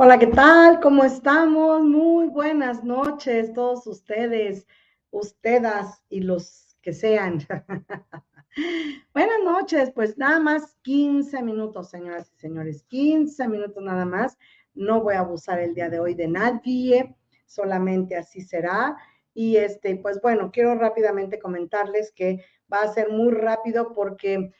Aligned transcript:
Hola, 0.00 0.16
¿qué 0.16 0.28
tal? 0.28 0.78
¿Cómo 0.78 1.02
estamos? 1.02 1.82
Muy 1.82 2.28
buenas 2.28 2.84
noches 2.84 3.52
todos 3.52 3.84
ustedes, 3.88 4.64
ustedes 5.10 5.86
y 6.08 6.20
los 6.20 6.76
que 6.82 6.92
sean. 6.92 7.40
buenas 9.12 9.40
noches, 9.42 9.90
pues 9.92 10.16
nada 10.16 10.38
más 10.38 10.76
15 10.82 11.42
minutos, 11.42 11.90
señoras 11.90 12.30
y 12.32 12.38
señores, 12.38 12.84
15 12.84 13.48
minutos 13.48 13.82
nada 13.82 14.04
más. 14.04 14.38
No 14.72 15.02
voy 15.02 15.16
a 15.16 15.20
abusar 15.20 15.58
el 15.58 15.74
día 15.74 15.90
de 15.90 15.98
hoy 15.98 16.14
de 16.14 16.28
nadie, 16.28 17.16
solamente 17.46 18.14
así 18.14 18.40
será. 18.40 18.96
Y 19.34 19.56
este, 19.56 19.96
pues 19.96 20.20
bueno, 20.22 20.52
quiero 20.52 20.76
rápidamente 20.76 21.40
comentarles 21.40 22.12
que 22.12 22.44
va 22.72 22.82
a 22.82 22.94
ser 22.94 23.10
muy 23.10 23.32
rápido 23.32 23.94
porque 23.94 24.52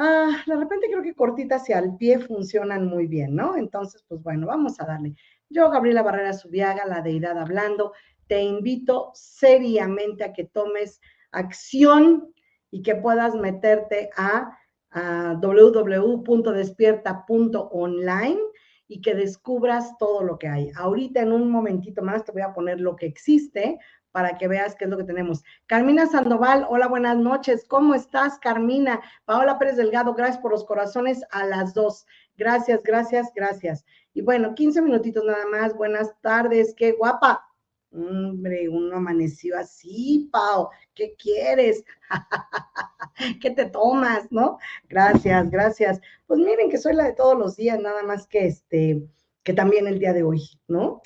ah, 0.00 0.42
de 0.46 0.56
repente 0.56 0.88
creo 0.88 1.02
que 1.02 1.14
cortitas 1.14 1.68
y 1.68 1.72
al 1.72 1.96
pie 1.96 2.18
funcionan 2.18 2.86
muy 2.86 3.06
bien, 3.06 3.36
¿no? 3.36 3.56
Entonces, 3.56 4.04
pues 4.08 4.20
bueno, 4.22 4.48
vamos 4.48 4.80
a 4.80 4.86
darle. 4.86 5.14
Yo, 5.48 5.70
Gabriela 5.70 6.02
Barrera 6.02 6.32
Subiaga, 6.32 6.84
la 6.86 7.02
deidad 7.02 7.38
hablando, 7.38 7.92
te 8.26 8.42
invito 8.42 9.12
seriamente 9.14 10.24
a 10.24 10.32
que 10.32 10.42
tomes 10.44 11.00
acción 11.32 12.32
y 12.70 12.82
que 12.82 12.94
puedas 12.94 13.34
meterte 13.34 14.10
a, 14.16 14.56
a 14.90 15.38
www.despierta.online 15.40 18.40
y 18.86 19.00
que 19.00 19.14
descubras 19.14 19.96
todo 19.98 20.22
lo 20.24 20.38
que 20.38 20.48
hay. 20.48 20.70
Ahorita 20.74 21.20
en 21.20 21.32
un 21.32 21.50
momentito 21.50 22.02
más 22.02 22.24
te 22.24 22.32
voy 22.32 22.42
a 22.42 22.52
poner 22.52 22.80
lo 22.80 22.96
que 22.96 23.06
existe 23.06 23.78
para 24.12 24.36
que 24.36 24.48
veas 24.48 24.74
qué 24.74 24.84
es 24.84 24.90
lo 24.90 24.96
que 24.96 25.04
tenemos. 25.04 25.42
Carmina 25.66 26.06
Sandoval, 26.06 26.66
hola, 26.68 26.88
buenas 26.88 27.16
noches. 27.16 27.64
¿Cómo 27.68 27.94
estás, 27.94 28.38
Carmina? 28.38 29.00
Paola 29.24 29.58
Pérez 29.58 29.76
Delgado, 29.76 30.14
gracias 30.14 30.38
por 30.38 30.52
los 30.52 30.64
corazones 30.64 31.24
a 31.30 31.46
las 31.46 31.74
dos. 31.74 32.06
Gracias, 32.36 32.82
gracias, 32.82 33.28
gracias. 33.34 33.84
Y 34.14 34.22
bueno, 34.22 34.54
15 34.54 34.82
minutitos 34.82 35.24
nada 35.24 35.46
más. 35.46 35.74
Buenas 35.74 36.12
tardes, 36.20 36.74
qué 36.76 36.92
guapa. 36.92 37.46
Hombre, 37.92 38.68
uno 38.68 38.96
amaneció 38.96 39.58
así, 39.58 40.28
Pao. 40.30 40.70
¿Qué 40.94 41.16
quieres? 41.16 41.84
¿Qué 43.40 43.50
te 43.50 43.66
tomas, 43.66 44.30
no? 44.30 44.58
Gracias, 44.88 45.50
gracias. 45.50 46.00
Pues 46.26 46.38
miren 46.38 46.70
que 46.70 46.78
soy 46.78 46.94
la 46.94 47.04
de 47.04 47.14
todos 47.14 47.36
los 47.36 47.56
días, 47.56 47.80
nada 47.80 48.02
más 48.04 48.26
que 48.28 48.46
este, 48.46 49.02
que 49.42 49.52
también 49.52 49.86
el 49.88 49.98
día 49.98 50.12
de 50.12 50.22
hoy, 50.22 50.40
¿no? 50.68 51.02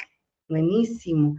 Buenísimo. 0.49 1.37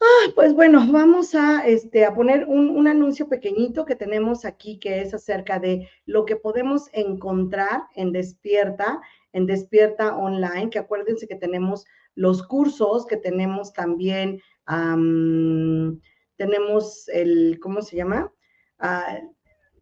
Ah, 0.00 0.30
pues 0.34 0.54
bueno, 0.54 0.86
vamos 0.90 1.34
a, 1.34 1.66
este, 1.66 2.04
a 2.04 2.14
poner 2.14 2.44
un, 2.46 2.70
un, 2.70 2.86
anuncio 2.86 3.28
pequeñito 3.28 3.86
que 3.86 3.96
tenemos 3.96 4.44
aquí 4.44 4.78
que 4.78 5.00
es 5.00 5.14
acerca 5.14 5.58
de 5.58 5.88
lo 6.04 6.26
que 6.26 6.36
podemos 6.36 6.88
encontrar 6.92 7.84
en 7.94 8.12
Despierta, 8.12 9.00
en 9.32 9.46
Despierta 9.46 10.16
Online, 10.16 10.70
que 10.70 10.78
acuérdense 10.78 11.26
que 11.26 11.36
tenemos 11.36 11.86
los 12.14 12.42
cursos, 12.42 13.06
que 13.06 13.16
tenemos 13.16 13.72
también, 13.72 14.40
tenemos 16.36 17.08
el, 17.08 17.58
¿cómo 17.60 17.82
se 17.82 17.96
llama? 17.96 18.32
Uh, 18.80 19.32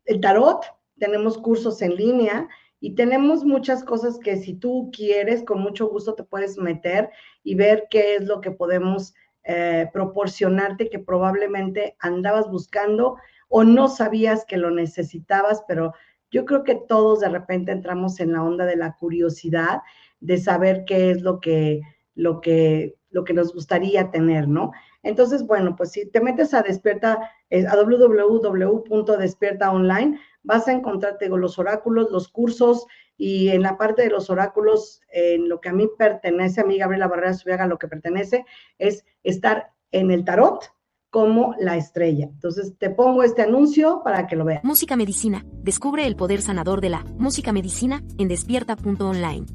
el 0.05 0.21
tarot, 0.21 0.65
tenemos 0.99 1.39
cursos 1.39 1.81
en 1.83 1.97
línea 1.97 2.49
y 2.81 2.95
tenemos 2.95 3.45
muchas 3.45 3.83
cosas 3.83 4.19
que 4.19 4.37
si 4.37 4.55
tú 4.55 4.91
quieres, 4.93 5.43
con 5.45 5.61
mucho 5.61 5.89
gusto 5.89 6.15
te 6.15 6.25
puedes 6.25 6.59
meter 6.59 7.11
y 7.43 7.55
ver 7.55 7.87
qué 7.91 8.17
es 8.17 8.27
lo 8.27 8.41
que 8.41 8.51
podemos 8.51 9.15
eh, 9.45 9.89
proporcionarte 9.93 10.89
que 10.89 10.99
probablemente 10.99 11.97
andabas 12.01 12.51
buscando 12.51 13.17
o 13.49 13.63
no 13.63 13.89
sabías 13.89 14.45
que 14.45 14.57
lo 14.57 14.71
necesitabas, 14.71 15.63
pero 15.69 15.93
yo 16.31 16.45
creo 16.45 16.65
que 16.65 16.75
todos 16.75 17.21
de 17.21 17.29
repente 17.29 17.71
entramos 17.71 18.19
en 18.21 18.33
la 18.33 18.43
onda 18.43 18.67
de 18.67 18.77
la 18.77 18.97
curiosidad, 18.97 19.83
de 20.21 20.39
saber 20.39 20.85
qué 20.87 21.11
es 21.11 21.23
lo 21.23 21.41
que, 21.41 21.83
lo 22.15 22.41
que, 22.41 22.97
lo 23.11 23.25
que 23.25 23.35
nos 23.35 23.53
gustaría 23.55 24.11
tener, 24.11 24.49
¿no? 24.49 24.73
Entonces, 25.03 25.47
bueno, 25.47 25.77
pues 25.77 25.93
si 25.93 26.11
te 26.11 26.21
metes 26.21 26.55
a 26.55 26.63
Despierta, 26.63 27.31
eh, 27.51 27.67
a 27.67 27.77
www.despierta 27.77 29.71
online, 29.71 30.19
vas 30.43 30.67
a 30.67 30.73
encontrarte 30.73 31.29
con 31.29 31.41
los 31.41 31.59
oráculos, 31.59 32.11
los 32.11 32.29
cursos, 32.29 32.87
y 33.17 33.49
en 33.49 33.63
la 33.63 33.77
parte 33.77 34.03
de 34.03 34.11
los 34.11 34.31
oráculos, 34.31 35.01
en 35.09 35.49
lo 35.49 35.61
que 35.61 35.69
a 35.69 35.73
mí 35.73 35.89
pertenece, 35.99 36.61
a 36.61 36.65
mí 36.65 36.79
Gabriela 36.79 37.09
Barrera 37.09 37.35
Subiaga, 37.35 37.67
lo 37.67 37.79
que 37.79 37.89
pertenece 37.89 38.45
es 38.79 39.05
estar 39.23 39.73
en 39.93 40.11
el 40.11 40.25
tarot 40.25 40.73
como 41.11 41.55
la 41.61 41.77
estrella. 41.77 42.27
Entonces 42.27 42.77
te 42.77 42.91
pongo 42.91 43.23
este 43.23 43.43
anuncio 43.43 44.03
para 44.03 44.27
que 44.27 44.35
lo 44.35 44.45
veas. 44.45 44.65
Música 44.65 44.97
Medicina. 44.97 45.47
Descubre 45.63 46.07
el 46.07 46.17
poder 46.17 46.43
sanador 46.43 46.81
de 46.81 46.89
la 46.89 47.05
música 47.19 47.53
medicina 47.53 48.03
en 48.19 48.27
despierta.online. 48.27 49.47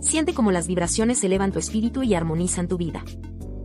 Siente 0.00 0.34
cómo 0.34 0.52
las 0.52 0.68
vibraciones 0.68 1.24
elevan 1.24 1.50
tu 1.50 1.58
espíritu 1.58 2.04
y 2.04 2.14
armonizan 2.14 2.68
tu 2.68 2.76
vida. 2.76 3.02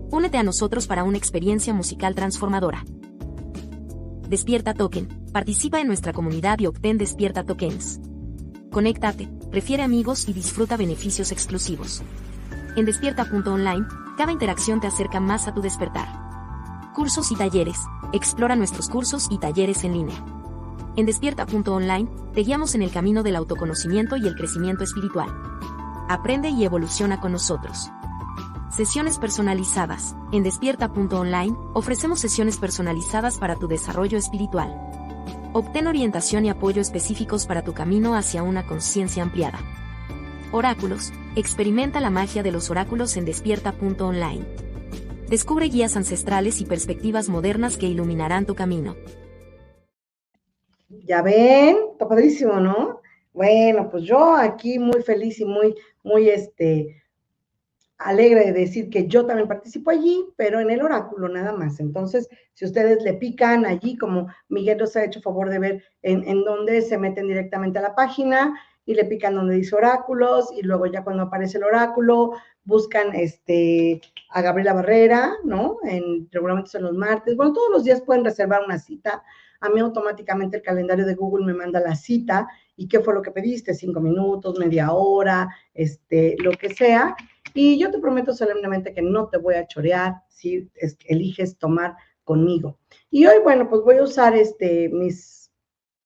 Únete 0.09 0.39
a 0.39 0.43
nosotros 0.43 0.87
para 0.87 1.03
una 1.03 1.19
experiencia 1.19 1.71
musical 1.71 2.15
transformadora. 2.15 2.83
Despierta 4.27 4.73
Token. 4.73 5.07
Participa 5.31 5.79
en 5.79 5.87
nuestra 5.87 6.13
comunidad 6.13 6.57
y 6.59 6.65
obtén 6.65 6.97
Despierta 6.97 7.43
Tokens. 7.43 8.01
Conéctate, 8.71 9.27
prefiere 9.49 9.81
amigos 9.81 10.29
y 10.29 10.33
disfruta 10.33 10.77
beneficios 10.77 11.31
exclusivos. 11.31 12.03
En 12.75 12.85
despierta.online, 12.85 13.87
cada 14.15 14.31
interacción 14.31 14.79
te 14.79 14.85
acerca 14.85 15.19
más 15.19 15.47
a 15.47 15.55
tu 15.55 15.61
despertar. 15.61 16.07
Cursos 16.93 17.31
y 17.31 17.35
talleres. 17.35 17.79
Explora 18.13 18.55
nuestros 18.55 18.87
cursos 18.87 19.27
y 19.31 19.39
talleres 19.39 19.83
en 19.83 19.93
línea. 19.93 20.23
En 20.95 21.07
despierta.online 21.07 22.07
te 22.35 22.41
guiamos 22.41 22.75
en 22.75 22.83
el 22.83 22.91
camino 22.91 23.23
del 23.23 23.37
autoconocimiento 23.37 24.17
y 24.17 24.27
el 24.27 24.35
crecimiento 24.35 24.83
espiritual. 24.83 25.29
Aprende 26.07 26.49
y 26.49 26.63
evoluciona 26.63 27.19
con 27.19 27.31
nosotros. 27.31 27.89
Sesiones 28.69 29.17
personalizadas. 29.17 30.15
En 30.31 30.43
despierta.online 30.43 31.55
ofrecemos 31.73 32.19
sesiones 32.19 32.57
personalizadas 32.57 33.39
para 33.39 33.55
tu 33.55 33.67
desarrollo 33.67 34.17
espiritual. 34.17 34.98
Obtén 35.59 35.87
orientación 35.87 36.45
y 36.45 36.49
apoyo 36.49 36.81
específicos 36.81 37.45
para 37.45 37.65
tu 37.65 37.73
camino 37.73 38.15
hacia 38.15 38.43
una 38.43 38.65
conciencia 38.65 39.23
ampliada. 39.23 39.59
Oráculos. 40.53 41.11
Experimenta 41.35 41.99
la 41.99 42.09
magia 42.09 42.43
de 42.43 42.53
los 42.53 42.69
oráculos 42.69 43.17
en 43.17 43.25
despierta.online. 43.25 44.45
Descubre 45.27 45.65
guías 45.65 45.97
ancestrales 45.97 46.61
y 46.61 46.65
perspectivas 46.65 47.27
modernas 47.27 47.75
que 47.75 47.87
iluminarán 47.87 48.45
tu 48.45 48.55
camino. 48.55 48.95
Ya 50.87 51.21
ven, 51.21 51.75
está 51.91 52.07
padrísimo, 52.07 52.61
¿no? 52.61 53.01
Bueno, 53.33 53.89
pues 53.91 54.05
yo 54.05 54.35
aquí 54.35 54.79
muy 54.79 55.01
feliz 55.01 55.41
y 55.41 55.45
muy, 55.45 55.75
muy, 56.03 56.29
este, 56.29 57.03
alegre 57.99 58.45
de 58.45 58.53
decir 58.53 58.89
que 58.89 59.07
yo 59.07 59.25
también 59.25 59.47
participo 59.47 59.91
allí, 59.91 60.25
pero 60.37 60.59
en 60.59 60.71
el 60.71 60.81
oráculo 60.81 61.27
nada 61.27 61.51
más. 61.51 61.79
Entonces, 61.79 62.29
si 62.53 62.65
ustedes 62.65 63.03
le 63.03 63.13
pican 63.13 63.65
allí, 63.65 63.97
como 63.97 64.27
Miguel 64.47 64.77
nos 64.77 64.95
ha 64.95 65.03
hecho 65.03 65.21
favor 65.21 65.49
de 65.49 65.59
ver 65.59 65.83
en, 66.01 66.23
en 66.27 66.43
donde 66.43 66.81
se 66.81 66.97
meten 66.97 67.27
directamente 67.27 67.77
a 67.79 67.83
la 67.83 67.95
página 67.95 68.53
y 68.85 68.95
le 68.95 69.05
pican 69.05 69.35
donde 69.35 69.55
dice 69.55 69.75
oráculos 69.75 70.49
y 70.57 70.63
luego 70.63 70.87
ya 70.87 71.03
cuando 71.03 71.23
aparece 71.23 71.57
el 71.57 71.65
oráculo 71.65 72.31
buscan 72.63 73.13
este 73.13 74.01
a 74.31 74.41
Gabriela 74.41 74.73
Barrera, 74.73 75.33
¿no? 75.43 75.77
En 75.83 76.29
regularmente 76.31 76.71
son 76.71 76.83
los 76.83 76.93
martes. 76.93 77.35
Bueno, 77.35 77.53
todos 77.53 77.69
los 77.69 77.83
días 77.83 78.01
pueden 78.01 78.23
reservar 78.23 78.63
una 78.63 78.79
cita. 78.79 79.23
A 79.61 79.69
mí 79.69 79.79
automáticamente 79.81 80.57
el 80.57 80.63
calendario 80.63 81.05
de 81.05 81.15
Google 81.15 81.45
me 81.45 81.53
manda 81.53 81.79
la 81.81 81.95
cita 81.95 82.47
y 82.77 82.87
qué 82.87 83.01
fue 83.01 83.13
lo 83.13 83.21
que 83.21 83.31
pediste, 83.31 83.73
cinco 83.73 83.99
minutos, 83.99 84.57
media 84.57 84.93
hora, 84.93 85.49
este, 85.73 86.37
lo 86.39 86.51
que 86.51 86.73
sea. 86.73 87.15
Y 87.61 87.77
yo 87.77 87.91
te 87.91 87.99
prometo 87.99 88.33
solemnemente 88.33 88.93
que 88.93 89.01
no 89.01 89.27
te 89.27 89.37
voy 89.37 89.55
a 89.55 89.67
chorear 89.67 90.23
si 90.29 90.71
eliges 91.09 91.57
tomar 91.57 91.97
conmigo. 92.23 92.79
Y 93.11 93.25
hoy, 93.25 93.39
bueno, 93.43 93.69
pues 93.69 93.81
voy 93.81 93.97
a 93.97 94.03
usar 94.03 94.33
este, 94.33 94.87
mis 94.87 95.51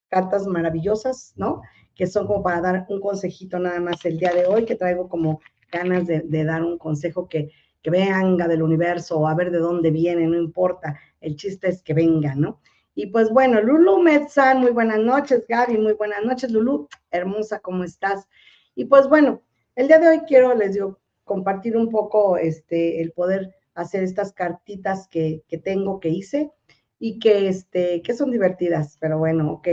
cartas 0.10 0.48
maravillosas, 0.48 1.32
¿no? 1.36 1.62
que 1.94 2.08
son 2.08 2.26
como 2.26 2.42
para 2.42 2.60
dar 2.60 2.86
un 2.90 3.00
consejito 3.00 3.60
nada 3.60 3.80
más 3.80 4.04
el 4.04 4.18
día 4.18 4.34
de 4.34 4.48
hoy, 4.48 4.66
que 4.66 4.74
traigo 4.74 5.08
como 5.08 5.42
ganas 5.72 6.08
de, 6.08 6.44
dar 6.44 6.64
un 6.64 6.80
consejo 6.80 7.30
que, 7.30 7.52
que 7.84 7.92
venga 7.92 8.48
del 8.48 8.64
universo 8.64 9.20
o 9.20 9.28
a 9.28 9.36
ver 9.36 9.52
de 9.52 9.60
dónde 9.60 9.92
viene, 9.92 10.26
no 10.26 10.38
importa, 10.40 11.00
el 11.22 11.36
chiste 11.36 11.68
es 11.68 11.84
que 11.84 11.94
venga, 11.94 12.34
¿no? 12.34 12.62
Y 12.96 13.12
pues 13.12 13.30
bueno, 13.30 13.62
Lulu 13.62 14.02
Metzan, 14.02 14.60
muy 14.60 14.72
buenas 14.72 15.02
noches, 15.02 15.46
Gaby, 15.48 15.78
muy 15.78 15.94
buenas 15.94 16.26
noches, 16.26 16.50
Lulu, 16.50 16.88
hermosa, 17.12 17.60
¿cómo 17.60 17.84
estás? 17.84 18.28
Y 18.74 18.86
pues 18.86 19.08
bueno, 19.08 19.44
el 19.76 19.88
día 19.88 20.00
de 20.00 20.10
hoy 20.10 20.20
quiero, 20.28 20.56
les 20.56 20.74
digo, 20.74 21.00
compartir 21.24 21.78
un 21.78 21.90
poco 21.90 22.38
este, 22.38 23.02
el 23.02 23.12
poder 23.12 23.56
hacer 23.76 24.04
estas 24.04 24.34
cartitas 24.34 25.08
que, 25.08 25.44
que 25.48 25.58
tengo, 25.58 26.00
que 26.00 26.10
hice, 26.10 26.52
y 27.00 27.20
que, 27.20 27.50
este, 27.50 28.02
que 28.02 28.14
son 28.14 28.32
divertidas, 28.32 28.98
pero 29.00 29.18
bueno, 29.18 29.52
ok 29.52 29.68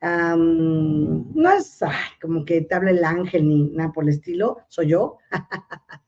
no 0.00 1.52
es 1.52 1.80
como 2.20 2.44
que 2.44 2.60
te 2.62 2.74
hable 2.74 2.92
el 2.92 3.04
ángel 3.04 3.48
ni 3.48 3.70
nada 3.70 3.92
por 3.92 4.04
el 4.04 4.10
estilo, 4.10 4.58
soy 4.68 4.88
yo. 4.88 5.18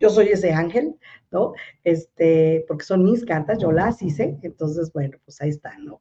yo 0.00 0.10
soy 0.10 0.28
ese 0.28 0.52
ángel, 0.52 0.96
¿no? 1.30 1.52
Este, 1.84 2.64
porque 2.66 2.84
son 2.84 3.04
mis 3.04 3.24
cartas, 3.24 3.58
yo 3.58 3.70
las 3.70 4.02
hice, 4.02 4.38
entonces, 4.42 4.92
bueno, 4.92 5.18
pues 5.24 5.40
ahí 5.40 5.50
está, 5.50 5.76
¿no? 5.78 6.00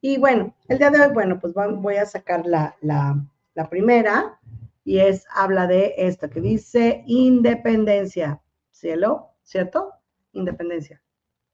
Y 0.00 0.18
bueno, 0.18 0.54
el 0.68 0.78
día 0.78 0.90
de 0.90 1.00
hoy, 1.00 1.12
bueno, 1.12 1.40
pues 1.40 1.54
voy 1.54 1.96
a 1.96 2.06
sacar 2.06 2.46
la, 2.46 2.76
la 2.82 3.70
primera 3.70 4.38
y 4.86 5.00
es, 5.00 5.26
habla 5.34 5.66
de 5.66 5.94
esto 5.98 6.30
que 6.30 6.40
dice 6.40 7.02
independencia, 7.08 8.40
cielo, 8.70 9.32
¿cierto? 9.42 9.90
Independencia. 10.30 11.02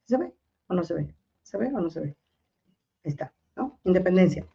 ¿Se 0.05 0.19
ve 0.19 0.35
o 0.67 0.75
no 0.75 0.85
se 0.85 0.93
ve? 0.93 1.15
¿Se 1.41 1.57
ve 1.57 1.69
o 1.75 1.81
no 1.81 1.89
se 1.89 2.01
ve? 2.01 2.17
Ahí 3.03 3.11
está, 3.11 3.33
¿no? 3.57 3.81
Independencia. 3.85 4.47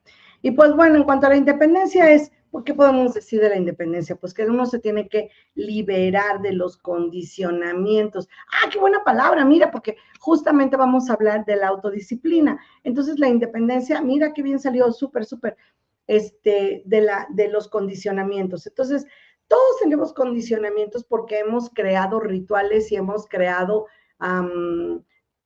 Y 0.44 0.52
pues 0.52 0.76
bueno, 0.76 0.98
en 0.98 1.06
cuanto 1.06 1.26
a 1.26 1.32
la 1.32 1.38
independencia 1.38 2.12
es, 2.12 2.32
¿por 2.52 2.64
qué 2.64 2.76
podemos 2.76 3.16
decir 3.16 3.42
de 3.42 3.50
la 3.50 3.58
independencia? 3.58 4.16
Pues 4.16 4.36
que 4.36 4.46
uno 4.46 4.68
se 4.68 4.78
tiene 4.78 5.10
que 5.10 5.32
liberar 5.56 6.44
de 6.44 6.54
los 6.54 6.78
condicionamientos. 6.78 8.30
Ah, 8.52 8.70
qué 8.72 8.78
buena 8.78 9.04
palabra, 9.04 9.44
mira, 9.44 9.72
porque 9.72 9.98
justamente 10.20 10.78
vamos 10.78 11.10
a 11.10 11.14
hablar 11.14 11.46
de 11.46 11.56
la 11.56 11.70
autodisciplina. 11.70 12.60
Entonces 12.84 13.18
la 13.18 13.28
independencia, 13.28 14.02
mira 14.02 14.34
qué 14.34 14.44
bien 14.44 14.60
salió, 14.60 14.92
súper, 14.92 15.26
súper, 15.26 15.58
este, 16.08 16.82
de, 16.86 17.02
la, 17.02 17.28
de 17.30 17.50
los 17.50 17.68
condicionamientos. 17.68 18.66
Entonces, 18.66 19.06
todos 19.48 19.80
tenemos 19.82 20.14
condicionamientos 20.14 21.04
porque 21.04 21.40
hemos 21.40 21.70
creado 21.70 22.20
rituales 22.20 22.92
y 22.92 22.96
hemos 22.96 23.28
creado 23.28 23.86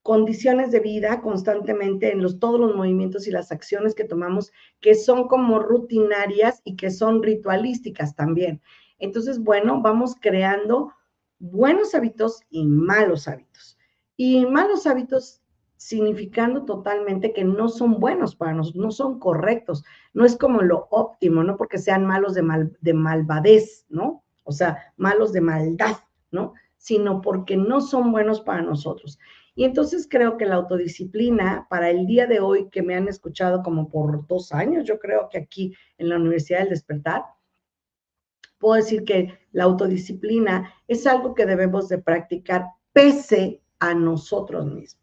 condiciones 0.02 0.72
de 0.72 0.80
vida 0.80 1.22
constantemente 1.22 2.12
en 2.12 2.24
los, 2.24 2.40
todos 2.40 2.60
los 2.60 2.76
movimientos 2.76 3.28
y 3.28 3.32
las 3.32 3.52
acciones 3.52 3.94
que 3.94 4.06
tomamos 4.06 4.52
que 4.80 4.96
son 4.96 5.28
como 5.28 5.60
rutinarias 5.60 6.62
y 6.64 6.76
que 6.76 6.90
son 6.90 7.22
ritualísticas 7.22 8.16
también. 8.16 8.62
Entonces, 8.98 9.40
bueno, 9.40 9.82
vamos 9.82 10.16
creando 10.20 10.94
buenos 11.40 11.94
hábitos 11.94 12.42
y 12.50 12.66
malos 12.66 13.28
hábitos. 13.28 13.78
Y 14.16 14.46
malos 14.46 14.88
hábitos 14.88 15.41
significando 15.82 16.64
totalmente 16.64 17.34
que 17.34 17.44
no 17.44 17.68
son 17.68 18.00
buenos 18.00 18.36
para 18.36 18.54
nosotros, 18.54 18.84
no 18.84 18.92
son 18.92 19.18
correctos, 19.18 19.84
no 20.14 20.26
es 20.26 20.38
como 20.38 20.62
lo 20.62 20.88
óptimo, 20.92 21.44
no 21.44 21.58
porque 21.58 21.80
sean 21.80 22.06
malos 22.06 22.36
de, 22.36 22.44
mal, 22.44 22.78
de 22.82 22.94
malvadez, 22.94 23.88
¿no? 23.90 24.24
O 24.44 24.52
sea, 24.52 24.94
malos 24.96 25.34
de 25.34 25.42
maldad, 25.42 25.98
¿no? 26.30 26.54
Sino 26.78 27.20
porque 27.22 27.58
no 27.58 27.82
son 27.82 28.12
buenos 28.12 28.42
para 28.42 28.62
nosotros. 28.62 29.18
Y 29.56 29.64
entonces 29.64 30.08
creo 30.08 30.38
que 30.38 30.46
la 30.46 30.56
autodisciplina 30.56 31.66
para 31.68 31.90
el 31.90 32.06
día 32.06 32.28
de 32.28 32.40
hoy, 32.40 32.70
que 32.70 32.84
me 32.84 32.94
han 32.94 33.08
escuchado 33.08 33.64
como 33.64 33.90
por 33.90 34.28
dos 34.28 34.52
años, 34.52 34.86
yo 34.86 35.00
creo 35.00 35.30
que 35.30 35.40
aquí 35.40 35.76
en 35.98 36.10
la 36.10 36.18
Universidad 36.18 36.60
del 36.60 36.70
Despertar, 36.70 37.24
puedo 38.60 38.76
decir 38.76 39.04
que 39.04 39.40
la 39.52 39.64
autodisciplina 39.64 40.72
es 40.88 41.08
algo 41.08 41.34
que 41.34 41.48
debemos 41.48 41.90
de 41.90 41.98
practicar 41.98 42.68
pese 42.94 43.64
a 43.80 43.96
nosotros 43.96 44.68
mismos, 44.68 45.01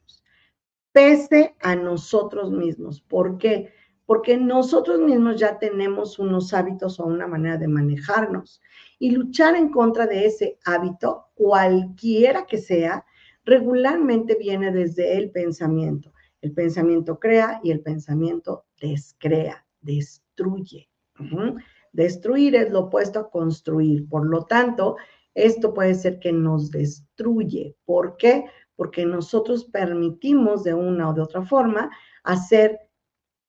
pese 0.93 1.57
a 1.61 1.77
nosotros 1.77 2.51
mismos. 2.51 3.01
¿Por 3.01 3.39
qué? 3.39 3.73
Porque 4.07 4.37
nosotros 4.37 5.01
mismos 5.01 5.39
ya 5.39 5.59
tenemos 5.59 6.19
unos 6.19 6.55
hábitos 6.55 6.99
o 6.99 7.05
una 7.05 7.27
manera 7.27 7.59
de 7.59 7.69
manejarnos 7.69 8.61
y 8.99 9.11
luchar 9.11 9.55
en 9.55 9.71
contra 9.71 10.07
de 10.07 10.27
ese 10.27 10.59
hábito, 10.65 11.27
cualquiera 11.35 12.47
que 12.47 12.59
sea, 12.59 13.05
regularmente 13.45 14.35
viene 14.35 14.73
desde 14.73 15.17
el 15.17 15.31
pensamiento. 15.31 16.13
El 16.41 16.53
pensamiento 16.53 17.19
crea 17.19 17.61
y 17.63 17.71
el 17.71 17.81
pensamiento 17.81 18.65
descrea, 18.81 19.67
destruye. 19.81 20.89
Destruir 21.93 22.55
es 22.55 22.71
lo 22.71 22.81
opuesto 22.81 23.21
a 23.21 23.31
construir. 23.31 24.09
Por 24.09 24.27
lo 24.27 24.45
tanto, 24.45 24.97
esto 25.35 25.75
puede 25.75 25.95
ser 25.95 26.19
que 26.19 26.33
nos 26.33 26.71
destruye. 26.71 27.77
¿Por 27.85 28.17
qué? 28.17 28.45
Porque 28.79 29.05
nosotros 29.05 29.65
permitimos 29.65 30.63
de 30.63 30.73
una 30.73 31.11
o 31.11 31.13
de 31.13 31.21
otra 31.21 31.43
forma 31.43 31.91
hacer 32.23 32.79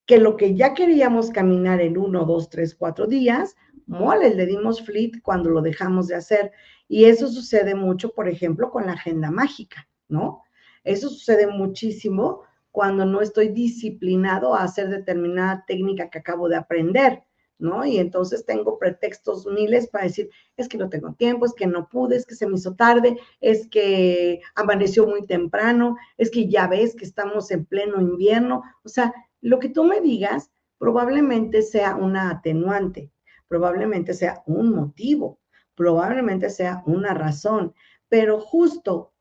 que 0.07 0.17
lo 0.17 0.35
que 0.35 0.55
ya 0.55 0.73
queríamos 0.73 1.29
caminar 1.29 1.81
en 1.81 1.99
uno, 1.99 2.25
dos, 2.25 2.49
tres, 2.49 2.73
cuatro 2.73 3.05
días, 3.05 3.55
mole, 3.85 4.33
le 4.33 4.47
dimos 4.47 4.81
flit 4.81 5.21
cuando 5.21 5.51
lo 5.51 5.61
dejamos 5.61 6.07
de 6.07 6.15
hacer. 6.15 6.51
Y 6.87 7.05
eso 7.05 7.27
sucede 7.27 7.75
mucho, 7.75 8.11
por 8.15 8.27
ejemplo, 8.27 8.71
con 8.71 8.87
la 8.87 8.93
agenda 8.93 9.29
mágica. 9.29 9.87
¿no? 10.07 10.41
Eso 10.83 11.09
sucede 11.09 11.45
muchísimo 11.45 12.41
cuando 12.71 13.05
no 13.05 13.21
estoy 13.21 13.49
disciplinado 13.49 14.55
a 14.55 14.63
hacer 14.63 14.89
determinada 14.89 15.63
técnica 15.67 16.09
que 16.09 16.17
acabo 16.17 16.49
de 16.49 16.55
aprender, 16.55 17.23
¿no? 17.59 17.85
Y 17.85 17.99
entonces 17.99 18.45
tengo 18.45 18.79
pretextos 18.79 19.45
miles 19.45 19.87
para 19.87 20.05
decir, 20.05 20.29
es 20.57 20.67
que 20.67 20.77
no 20.77 20.89
tengo 20.89 21.13
tiempo, 21.13 21.45
es 21.45 21.53
que 21.53 21.67
no 21.67 21.87
pude, 21.89 22.15
es 22.15 22.25
que 22.25 22.35
se 22.35 22.47
me 22.47 22.55
hizo 22.55 22.73
tarde, 22.73 23.19
es 23.41 23.67
que 23.67 24.41
amaneció 24.55 25.05
muy 25.05 25.25
temprano, 25.25 25.97
es 26.17 26.31
que 26.31 26.47
ya 26.47 26.67
ves 26.67 26.95
que 26.95 27.05
estamos 27.05 27.51
en 27.51 27.65
pleno 27.65 28.01
invierno. 28.01 28.63
O 28.83 28.89
sea, 28.89 29.13
lo 29.41 29.59
que 29.59 29.69
tú 29.69 29.83
me 29.83 30.01
digas 30.01 30.49
probablemente 30.77 31.61
sea 31.61 31.95
una 31.95 32.31
atenuante, 32.31 33.11
probablemente 33.47 34.13
sea 34.13 34.41
un 34.47 34.73
motivo, 34.73 35.39
probablemente 35.75 36.49
sea 36.49 36.81
una 36.85 37.13
razón, 37.13 37.73
pero 38.07 38.39
justo 38.39 39.13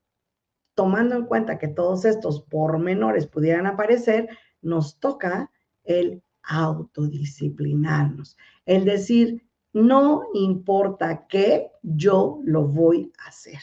tomando 0.75 1.17
en 1.17 1.27
cuenta 1.27 1.59
que 1.59 1.67
todos 1.67 2.05
estos 2.05 2.43
pormenores 2.43 3.27
pudieran 3.27 3.67
aparecer, 3.67 4.29
nos 4.63 5.01
toca 5.01 5.51
el 5.83 6.23
autodisciplinarnos, 6.49 8.37
el 8.67 8.85
decir, 8.85 9.43
no 9.73 10.25
importa 10.35 11.27
qué, 11.29 11.71
yo 11.83 12.41
lo 12.45 12.67
voy 12.67 13.13
a 13.25 13.29
hacer. 13.29 13.61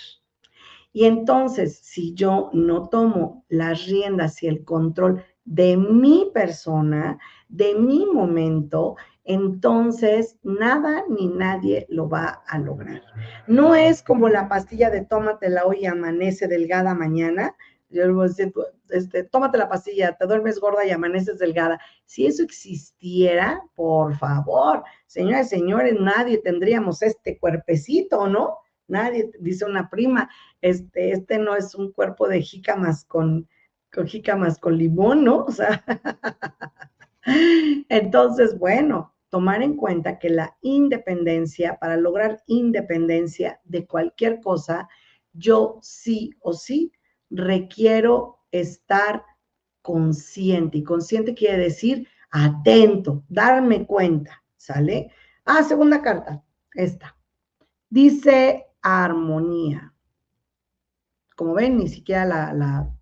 Y 0.94 1.04
entonces, 1.06 1.77
si 1.84 2.13
yo 2.13 2.50
no 2.54 2.88
tomo 2.88 3.44
las 3.50 3.86
riendas 3.86 4.42
y 4.44 4.48
el 4.48 4.63
control 4.63 5.24
de 5.44 5.75
mi 5.75 6.32
persona, 6.34 7.20
de 7.50 7.75
mi 7.75 8.06
momento, 8.06 8.96
entonces 9.25 10.38
nada 10.44 11.04
ni 11.10 11.27
nadie 11.27 11.86
lo 11.89 12.08
va 12.08 12.44
a 12.48 12.60
lograr. 12.60 13.01
No 13.48 13.75
es 13.75 14.04
como 14.04 14.30
la 14.30 14.48
pastilla 14.48 14.89
de 14.89 15.01
tómatela 15.04 15.65
hoy 15.65 15.80
y 15.82 15.86
amanece 15.88 16.48
delgada 16.48 16.94
mañana. 16.94 17.56
Yo 17.89 18.22
a 18.22 18.27
decir, 18.27 18.51
este, 18.89 19.24
tómate 19.24 19.58
la 19.58 19.70
pastilla, 19.70 20.15
te 20.18 20.25
duermes 20.25 20.60
gorda 20.60 20.86
y 20.86 20.92
amaneces 20.92 21.38
delgada. 21.38 21.80
Si 22.04 22.25
eso 22.25 22.44
existiera, 22.44 23.62
por 23.75 24.15
favor, 24.15 24.84
señores, 25.08 25.50
señores, 25.50 25.96
nadie 26.00 26.39
tendríamos 26.39 27.01
este 27.01 27.38
cuerpecito, 27.38 28.27
¿no? 28.27 28.58
Nadie, 28.88 29.32
dice 29.39 29.65
una 29.65 29.89
prima, 29.89 30.30
este, 30.62 31.12
este 31.12 31.38
no 31.38 31.56
es 31.56 31.75
un 31.75 31.92
cuerpo 31.92 32.27
de 32.27 32.42
jícamas 32.42 33.06
con, 33.06 33.48
con 33.94 34.08
jícamas 34.08 34.58
con 34.58 34.77
limón, 34.77 35.24
¿no? 35.24 35.46
Entonces, 37.89 38.58
bueno, 38.58 39.15
tomar 39.30 39.63
en 39.63 39.75
cuenta 39.75 40.20
que 40.20 40.30
la 40.30 40.56
independencia, 40.62 41.77
para 41.80 41.98
lograr 41.98 42.44
independencia 42.48 43.60
de 43.63 43.86
cualquier 43.86 44.42
cosa, 44.42 44.88
yo 45.34 45.80
sí 45.82 46.32
o 46.39 46.54
sí 46.54 46.92
requiero 47.29 48.39
estar 48.51 49.24
consciente. 49.82 50.79
Y 50.79 50.84
consciente 50.84 51.34
quiere 51.34 51.58
decir 51.58 52.08
atento, 52.32 53.24
darme 53.29 53.86
cuenta, 53.86 54.44
¿sale? 54.58 55.12
Ah, 55.46 55.63
segunda 55.63 56.01
carta, 56.01 56.44
esta. 56.74 57.15
Dice 57.89 58.65
armonía. 58.82 59.94
Como 61.36 61.53
ven, 61.53 61.77
ni 61.77 61.88
siquiera 61.88 62.53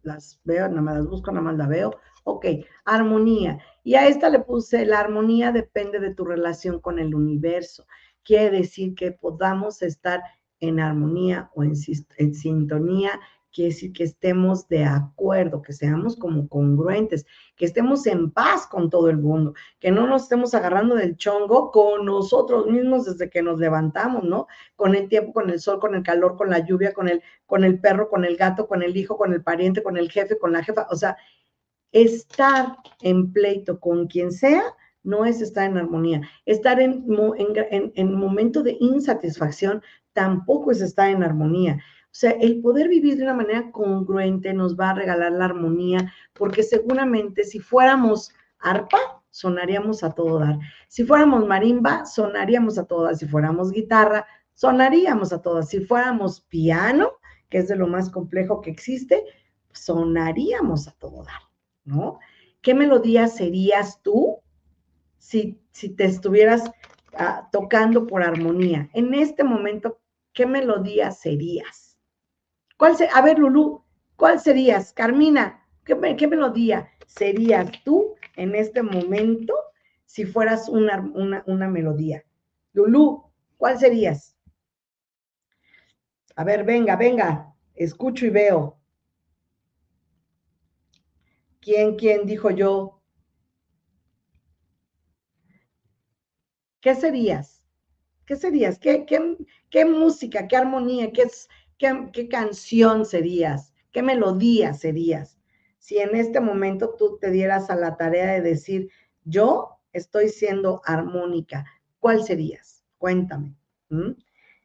las 0.03 0.41
veo, 0.43 0.67
nada 0.67 0.81
más 0.81 0.95
las 0.95 1.07
busco, 1.07 1.31
nada 1.31 1.43
más 1.43 1.57
la 1.57 1.67
veo. 1.67 1.95
Ok, 2.23 2.45
armonía. 2.85 3.59
Y 3.83 3.95
a 3.95 4.07
esta 4.07 4.29
le 4.29 4.39
puse, 4.39 4.85
la 4.85 4.99
armonía 4.99 5.51
depende 5.51 5.99
de 5.99 6.13
tu 6.13 6.25
relación 6.25 6.79
con 6.79 6.99
el 6.99 7.13
universo. 7.13 7.85
Quiere 8.23 8.57
decir 8.57 8.95
que 8.95 9.11
podamos 9.11 9.81
estar 9.81 10.23
en 10.59 10.79
armonía 10.79 11.51
o 11.53 11.63
en 11.63 11.75
sintonía 11.75 13.19
quiere 13.53 13.69
decir 13.69 13.93
que 13.93 14.03
estemos 14.03 14.67
de 14.67 14.83
acuerdo, 14.83 15.61
que 15.61 15.73
seamos 15.73 16.17
como 16.17 16.49
congruentes, 16.49 17.25
que 17.55 17.65
estemos 17.65 18.05
en 18.07 18.31
paz 18.31 18.67
con 18.67 18.89
todo 18.89 19.09
el 19.09 19.17
mundo, 19.17 19.53
que 19.79 19.91
no 19.91 20.07
nos 20.07 20.23
estemos 20.23 20.53
agarrando 20.53 20.95
del 20.95 21.15
chongo 21.15 21.71
con 21.71 22.05
nosotros 22.05 22.65
mismos 22.67 23.05
desde 23.05 23.29
que 23.29 23.43
nos 23.43 23.59
levantamos, 23.59 24.23
¿no? 24.23 24.47
Con 24.75 24.95
el 24.95 25.07
tiempo, 25.07 25.33
con 25.33 25.49
el 25.49 25.59
sol, 25.59 25.79
con 25.79 25.95
el 25.95 26.03
calor, 26.03 26.35
con 26.35 26.49
la 26.49 26.59
lluvia, 26.59 26.93
con 26.93 27.07
el, 27.07 27.21
con 27.45 27.63
el 27.63 27.79
perro, 27.79 28.09
con 28.09 28.25
el 28.25 28.35
gato, 28.35 28.67
con 28.67 28.81
el 28.81 28.97
hijo, 28.97 29.17
con 29.17 29.31
el 29.33 29.43
pariente, 29.43 29.83
con 29.83 29.97
el 29.97 30.11
jefe, 30.11 30.37
con 30.37 30.51
la 30.51 30.63
jefa. 30.63 30.87
O 30.89 30.95
sea, 30.95 31.15
estar 31.91 32.77
en 33.01 33.31
pleito 33.31 33.79
con 33.79 34.07
quien 34.07 34.31
sea 34.31 34.63
no 35.03 35.25
es 35.25 35.41
estar 35.41 35.69
en 35.69 35.77
armonía. 35.77 36.21
Estar 36.45 36.79
en, 36.79 37.05
en, 37.37 37.91
en 37.95 38.15
momento 38.15 38.63
de 38.63 38.77
insatisfacción 38.79 39.83
tampoco 40.13 40.71
es 40.71 40.81
estar 40.81 41.09
en 41.09 41.23
armonía. 41.23 41.79
O 42.13 42.15
sea, 42.15 42.29
el 42.29 42.61
poder 42.61 42.89
vivir 42.89 43.17
de 43.17 43.23
una 43.23 43.33
manera 43.33 43.71
congruente 43.71 44.53
nos 44.53 44.79
va 44.79 44.91
a 44.91 44.93
regalar 44.93 45.31
la 45.31 45.45
armonía, 45.45 46.13
porque 46.33 46.61
seguramente 46.61 47.43
si 47.43 47.57
fuéramos 47.57 48.31
arpa, 48.59 49.23
sonaríamos 49.31 50.03
a 50.03 50.11
todo 50.11 50.37
dar. 50.37 50.59
Si 50.87 51.05
fuéramos 51.05 51.47
marimba, 51.47 52.05
sonaríamos 52.05 52.77
a 52.77 52.85
todo 52.85 53.05
dar. 53.05 53.15
Si 53.15 53.25
fuéramos 53.27 53.71
guitarra, 53.71 54.27
sonaríamos 54.53 55.33
a 55.33 55.41
todas. 55.41 55.69
Si 55.69 55.79
fuéramos 55.79 56.41
piano, 56.41 57.13
que 57.49 57.57
es 57.57 57.67
de 57.67 57.77
lo 57.77 57.87
más 57.87 58.11
complejo 58.11 58.61
que 58.61 58.69
existe, 58.69 59.23
sonaríamos 59.71 60.87
a 60.87 60.91
todo 60.91 61.23
dar, 61.23 61.41
¿no? 61.83 62.19
¿Qué 62.61 62.75
melodía 62.75 63.27
serías 63.27 64.03
tú 64.03 64.37
si, 65.17 65.59
si 65.71 65.89
te 65.89 66.05
estuvieras 66.05 66.69
ah, 67.17 67.49
tocando 67.51 68.05
por 68.05 68.21
armonía? 68.21 68.87
En 68.93 69.15
este 69.15 69.43
momento, 69.43 69.99
¿qué 70.31 70.45
melodía 70.45 71.09
serías? 71.09 71.92
¿Cuál 72.83 72.97
a 73.13 73.21
ver, 73.21 73.39
Lulú, 73.39 73.81
¿cuál 74.17 74.41
serías? 74.41 74.91
Carmina, 74.91 75.65
¿qué, 75.85 75.95
melodía 76.27 76.91
serías 77.07 77.71
tú 77.85 78.15
en 78.35 78.55
este 78.55 78.83
momento 78.83 79.55
si 80.03 80.25
fueras 80.25 80.67
una, 80.67 81.01
una 81.45 81.69
melodía? 81.69 82.25
Lulú, 82.73 83.23
¿cuál 83.55 83.79
serías? 83.79 84.35
A 86.35 86.43
ver, 86.43 86.65
venga, 86.65 86.97
venga, 86.97 87.55
escucho 87.73 88.25
y 88.25 88.31
veo. 88.31 88.77
¿Quién, 91.61 91.95
quién 91.95 92.25
dijo 92.25 92.51
yo? 92.51 93.01
¿Qué 96.81 96.95
serías? 96.95 97.63
¿Qué 98.25 98.35
serías? 98.35 98.77
¿Qué, 98.77 99.05
qué, 99.05 99.37
qué 99.69 99.85
música, 99.85 100.49
qué 100.49 100.57
armonía, 100.57 101.13
qué, 101.13 101.23
¿Qué, 102.13 102.29
canción 102.29 103.05
serías? 103.05 103.73
¿Qué 103.91 104.01
melodía 104.01 104.73
serías? 104.73 105.37
Si 105.79 105.97
en 105.97 106.15
este 106.15 106.39
momento 106.39 106.95
tú 106.97 107.17
te 107.19 107.29
dieras 107.29 107.69
a 107.69 107.75
la 107.75 107.97
tarea 107.97 108.31
de 108.31 108.41
decir, 108.41 108.89
yo 109.25 109.81
estoy 109.91 110.29
siendo 110.29 110.81
armónica, 110.85 111.65
¿cuál 111.99 112.23
serías? 112.23 112.85
Cuéntame. 112.97 113.57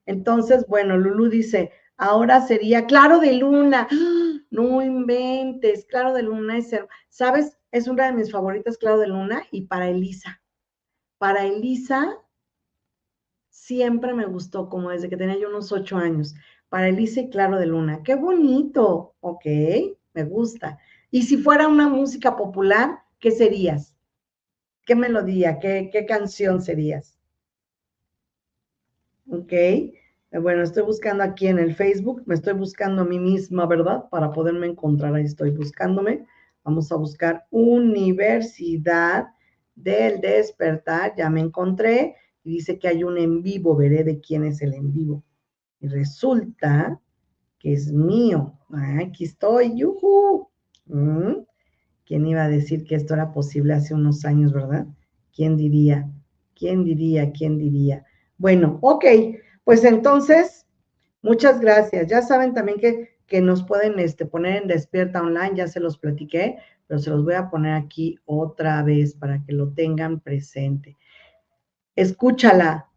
Entonces, 0.07 0.65
bueno, 0.69 0.97
Lulu 0.97 1.29
dice, 1.29 1.73
ahora 1.97 2.41
sería 2.41 2.87
Claro 2.87 3.19
de 3.19 3.33
Luna. 3.35 3.89
No 4.51 4.81
inventes, 4.81 5.85
Claro 5.85 6.15
de 6.15 6.23
Luna 6.23 6.57
es, 6.57 6.71
¿sabes? 7.11 7.59
Es 7.71 7.87
una 7.87 8.07
de 8.07 8.13
mis 8.13 8.33
favoritas, 8.33 8.79
Claro 8.79 8.99
de 8.99 9.09
Luna, 9.09 9.43
y 9.51 9.67
para 9.67 9.91
Elisa. 9.91 10.41
Para 11.19 11.45
Elisa 11.45 12.17
siempre 13.51 14.15
me 14.15 14.25
gustó, 14.25 14.71
como 14.71 14.89
desde 14.89 15.11
que 15.11 15.19
tenía 15.19 15.39
yo 15.39 15.51
unos 15.51 15.71
ocho 15.71 15.99
años 15.99 16.35
para 16.69 16.89
Elisa 16.89 17.21
y 17.21 17.31
Claro 17.31 17.59
de 17.59 17.67
Luna. 17.67 18.03
¡Qué 18.03 18.15
bonito! 18.15 19.15
Ok, 19.21 19.45
me 20.15 20.25
gusta. 20.25 20.79
Y 21.11 21.23
si 21.23 21.37
fuera 21.39 21.69
una 21.69 21.89
música 21.89 22.37
popular, 22.37 23.01
¿qué 23.19 23.31
serías? 23.31 23.95
¿Qué 24.85 24.95
melodía? 24.95 25.59
¿Qué, 25.59 25.91
qué 25.93 26.07
canción 26.07 26.61
serías? 26.63 27.19
Ok. 29.31 29.53
Bueno, 30.31 30.63
estoy 30.63 30.83
buscando 30.83 31.25
aquí 31.25 31.47
en 31.47 31.59
el 31.59 31.75
Facebook, 31.75 32.23
me 32.27 32.35
estoy 32.35 32.53
buscando 32.53 33.01
a 33.01 33.05
mí 33.07 33.19
misma, 33.19 33.65
¿verdad? 33.67 34.05
Para 34.11 34.31
poderme 34.31 34.67
encontrar, 34.67 35.15
ahí 35.15 35.25
estoy 35.25 35.51
buscándome. 35.51 36.27
Vamos 36.65 36.93
a 36.93 36.97
buscar 36.97 37.47
Universidad 37.51 39.29
del 39.75 40.21
Despertar, 40.21 41.15
ya 41.17 41.31
me 41.31 41.41
encontré 41.41 42.17
y 42.45 42.51
dice 42.51 42.79
que 42.79 42.89
hay 42.89 43.05
un 43.05 43.17
en 43.17 43.43
vivo, 43.43 43.75
veré 43.75 44.05
de 44.05 44.21
quién 44.21 44.45
es 44.45 44.61
el 44.61 44.75
en 44.75 44.93
vivo. 44.93 45.25
Y 45.81 45.89
resulta 45.89 47.01
que 47.59 47.73
es 47.73 47.93
mío. 47.93 48.59
aquí 49.01 49.25
estoy, 49.25 49.77
yuhu. 49.77 50.49
Mm. 50.87 51.45
¿Quién 52.07 52.27
iba 52.27 52.45
a 52.45 52.49
decir 52.49 52.85
que 52.85 52.95
esto 52.95 53.15
era 53.15 53.33
posible 53.33 53.75
hace 53.75 53.95
unos 53.95 54.25
años, 54.25 54.53
verdad? 54.53 54.87
¿Quién 55.35 55.57
diría? 55.57 56.09
¿Quién 56.55 56.85
diría? 56.85 57.31
¿Quién 57.33 57.59
diría? 57.59 58.05
Bueno, 58.39 58.79
ok, 58.81 59.05
pues 59.65 59.85
entonces, 59.85 60.67
muchas 61.23 61.61
gracias. 61.61 62.07
Ya 62.07 62.23
saben 62.23 62.55
también 62.55 62.79
que, 62.79 63.19
que 63.27 63.41
nos 63.41 63.63
pueden 63.63 63.99
este, 63.99 64.25
poner 64.25 64.63
en 64.63 64.69
Despierta 64.69 65.21
Online, 65.21 65.53
ya 65.55 65.69
se 65.69 65.81
los 65.81 65.99
platiqué, 65.99 66.57
pero 66.87 66.99
se 66.99 67.11
los 67.11 67.25
voy 67.25 67.35
a 67.35 67.51
poner 67.51 67.75
aquí 67.75 68.19
otra 68.25 68.83
vez 68.83 69.15
para 69.15 69.45
que 69.45 69.53
lo 69.53 69.73
tengan 69.75 70.21
presente. 70.21 70.97
Escúchala, 71.95 72.88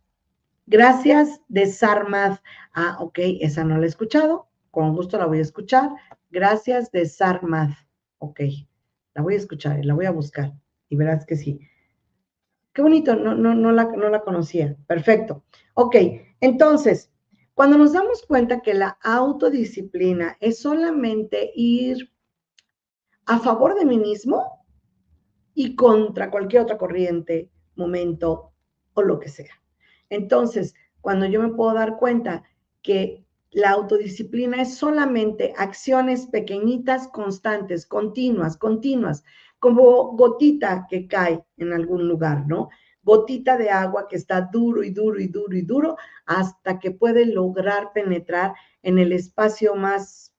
Gracias 0.65 1.41
de 1.48 1.65
Sarmad. 1.65 2.38
Ah, 2.74 2.98
ok, 3.00 3.20
esa 3.41 3.63
no 3.63 3.77
la 3.77 3.86
he 3.86 3.89
escuchado. 3.89 4.50
Con 4.70 4.96
gusto 4.96 5.18
la 5.18 5.25
voy 5.25 5.39
a 5.39 5.41
escuchar. 5.41 5.89
Gracias 6.30 6.91
de 6.91 7.06
Sarmad. 7.06 7.72
Ok, 8.20 8.41
la 9.13 9.22
voy 9.22 9.34
a 9.34 9.38
escuchar 9.38 9.80
y 9.80 9.84
la 9.84 9.94
voy 9.94 10.06
a 10.06 10.12
buscar. 10.12 10.53
Y 10.89 10.96
verás 10.96 11.25
que 11.25 11.36
sí. 11.36 11.60
Qué 12.74 12.82
bonito, 12.82 13.15
no, 13.15 13.36
no, 13.36 13.53
no, 13.53 13.72
la, 13.72 13.86
no 13.86 14.10
la 14.10 14.22
conocía. 14.22 14.77
Perfecto. 14.88 15.44
Ok, 15.74 15.96
entonces, 16.39 17.12
cuando 17.53 17.77
nos 17.77 17.94
damos 17.94 18.25
cuenta 18.25 18.62
que 18.62 18.74
la 18.74 18.98
autodisciplina 19.03 20.38
es 20.39 20.60
solamente 20.60 21.51
ir 21.53 22.12
a 23.25 23.39
favor 23.39 23.75
de 23.75 23.86
mí 23.86 23.98
mismo 23.98 24.65
y 25.53 25.75
contra 25.75 26.32
cualquier 26.32 26.63
otra 26.63 26.77
corriente, 26.77 27.51
momento 27.75 28.53
o 28.94 29.01
lo 29.01 29.20
que 29.20 29.30
sea. 29.30 29.61
Entonces, 30.12 30.75
cuando 31.01 31.25
yo 31.25 31.41
me 31.41 31.56
puedo 31.56 31.74
dar 31.74 31.98
cuenta 31.98 32.44
que 32.84 33.25
la 33.50 33.72
autodisciplina 33.72 34.62
es 34.62 34.75
solamente 34.75 35.53
acciones 35.58 36.27
pequeñitas, 36.27 37.08
constantes, 37.08 37.88
continuas, 37.88 38.56
continuas, 38.56 39.24
como 39.58 40.15
gotita 40.15 40.86
que 40.88 41.08
cae 41.08 41.44
en 41.58 41.74
algún 41.74 42.08
lugar, 42.08 42.46
¿no? 42.48 42.70
gotita 43.03 43.58
de 43.58 43.70
agua 43.70 44.08
que 44.08 44.15
está 44.15 44.41
duro 44.41 44.84
y 44.84 44.91
duro 44.91 45.20
y 45.20 45.27
duro 45.27 45.56
y 45.56 45.62
duro 45.62 45.98
hasta 46.25 46.80
que 46.80 46.91
puede 46.91 47.25
lograr 47.25 47.94
penetrar 47.94 48.53
en 48.84 49.00
el 49.00 49.12
espacio 49.12 49.75
más, 49.75 50.34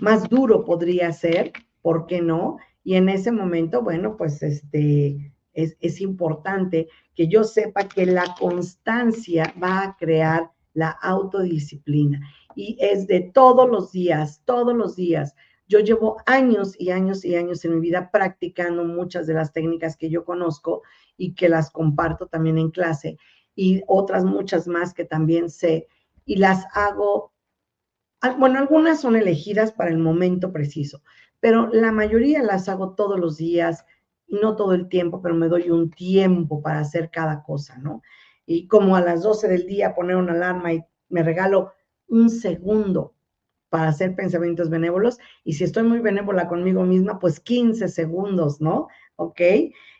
más 0.00 0.28
duro 0.28 0.64
podría 0.64 1.12
ser, 1.12 1.52
¿por 1.82 2.06
qué 2.06 2.20
no? 2.20 2.58
Y 2.84 2.94
en 2.94 3.08
ese 3.08 3.32
momento, 3.32 3.82
bueno, 3.82 4.16
pues 4.16 4.42
este, 4.42 5.32
es, 5.52 5.76
es 5.80 6.00
importante 6.00 6.88
que 7.14 7.28
yo 7.28 7.44
sepa 7.44 7.88
que 7.88 8.06
la 8.06 8.34
constancia 8.38 9.52
va 9.62 9.82
a 9.82 9.96
crear 9.96 10.52
la 10.74 10.90
autodisciplina 10.90 12.20
y 12.54 12.76
es 12.80 13.06
de 13.06 13.20
todos 13.20 13.68
los 13.68 13.92
días, 13.92 14.42
todos 14.44 14.74
los 14.74 14.96
días. 14.96 15.34
Yo 15.66 15.80
llevo 15.80 16.16
años 16.26 16.74
y 16.78 16.90
años 16.90 17.24
y 17.24 17.36
años 17.36 17.64
en 17.64 17.74
mi 17.74 17.80
vida 17.80 18.10
practicando 18.10 18.84
muchas 18.84 19.26
de 19.26 19.34
las 19.34 19.52
técnicas 19.52 19.96
que 19.96 20.10
yo 20.10 20.24
conozco 20.24 20.82
y 21.16 21.34
que 21.34 21.48
las 21.48 21.70
comparto 21.70 22.26
también 22.26 22.58
en 22.58 22.70
clase 22.70 23.18
y 23.54 23.82
otras 23.86 24.24
muchas 24.24 24.68
más 24.68 24.94
que 24.94 25.04
también 25.04 25.50
sé 25.50 25.88
y 26.24 26.36
las 26.36 26.66
hago, 26.74 27.32
bueno, 28.38 28.58
algunas 28.58 29.00
son 29.00 29.16
elegidas 29.16 29.72
para 29.72 29.90
el 29.90 29.98
momento 29.98 30.52
preciso, 30.52 31.02
pero 31.40 31.68
la 31.72 31.90
mayoría 31.90 32.42
las 32.42 32.68
hago 32.68 32.94
todos 32.94 33.18
los 33.18 33.36
días 33.38 33.84
no 34.28 34.56
todo 34.56 34.72
el 34.74 34.88
tiempo, 34.88 35.20
pero 35.22 35.34
me 35.34 35.48
doy 35.48 35.70
un 35.70 35.90
tiempo 35.90 36.62
para 36.62 36.80
hacer 36.80 37.10
cada 37.10 37.42
cosa, 37.42 37.78
¿no? 37.78 38.02
Y 38.46 38.66
como 38.68 38.96
a 38.96 39.00
las 39.00 39.22
12 39.22 39.48
del 39.48 39.66
día 39.66 39.94
poner 39.94 40.16
una 40.16 40.32
alarma 40.32 40.72
y 40.72 40.84
me 41.08 41.22
regalo 41.22 41.72
un 42.08 42.30
segundo 42.30 43.14
para 43.68 43.88
hacer 43.88 44.14
pensamientos 44.14 44.70
benévolos. 44.70 45.18
Y 45.44 45.54
si 45.54 45.64
estoy 45.64 45.82
muy 45.82 46.00
benévola 46.00 46.48
conmigo 46.48 46.84
misma, 46.84 47.18
pues 47.18 47.40
15 47.40 47.88
segundos, 47.88 48.60
¿no? 48.60 48.88
¿Ok? 49.16 49.40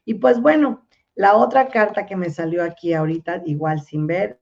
Y 0.05 0.15
pues 0.15 0.41
bueno, 0.41 0.87
la 1.15 1.37
otra 1.37 1.69
carta 1.69 2.07
que 2.07 2.17
me 2.17 2.31
salió 2.31 2.63
aquí 2.63 2.95
ahorita, 2.95 3.43
igual 3.45 3.81
sin 3.81 4.07
ver. 4.07 4.41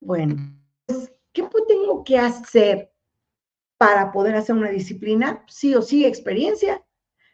Bueno, 0.00 0.36
pues, 0.86 1.12
¿qué 1.32 1.46
tengo 1.68 2.04
que 2.04 2.18
hacer 2.18 2.92
para 3.76 4.12
poder 4.12 4.36
hacer 4.36 4.54
una 4.56 4.70
disciplina? 4.70 5.44
Sí 5.48 5.74
o 5.74 5.82
sí, 5.82 6.04
experiencia. 6.04 6.84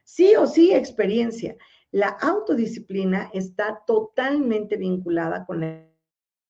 Sí 0.07 0.35
o 0.37 0.47
sí, 0.47 0.73
experiencia. 0.73 1.57
La 1.91 2.09
autodisciplina 2.09 3.29
está 3.35 3.83
totalmente 3.87 4.77
vinculada 4.77 5.45
con 5.45 5.61
la 5.61 5.85